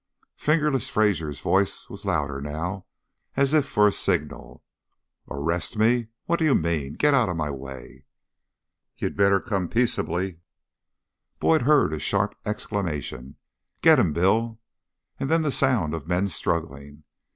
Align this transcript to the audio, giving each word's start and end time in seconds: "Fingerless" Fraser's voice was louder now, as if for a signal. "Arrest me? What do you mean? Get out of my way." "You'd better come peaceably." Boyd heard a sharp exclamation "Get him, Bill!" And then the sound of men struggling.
"Fingerless" 0.37 0.89
Fraser's 0.89 1.39
voice 1.41 1.87
was 1.87 2.05
louder 2.05 2.41
now, 2.41 2.87
as 3.35 3.53
if 3.53 3.67
for 3.67 3.87
a 3.87 3.91
signal. 3.91 4.63
"Arrest 5.29 5.77
me? 5.77 6.07
What 6.25 6.39
do 6.39 6.45
you 6.45 6.55
mean? 6.55 6.93
Get 6.93 7.13
out 7.13 7.29
of 7.29 7.35
my 7.37 7.51
way." 7.51 8.05
"You'd 8.97 9.15
better 9.15 9.39
come 9.39 9.67
peaceably." 9.69 10.39
Boyd 11.37 11.61
heard 11.61 11.93
a 11.93 11.99
sharp 11.99 12.33
exclamation 12.47 13.35
"Get 13.83 13.99
him, 13.99 14.11
Bill!" 14.11 14.59
And 15.19 15.29
then 15.29 15.43
the 15.43 15.51
sound 15.51 15.93
of 15.93 16.07
men 16.07 16.27
struggling. 16.29 17.03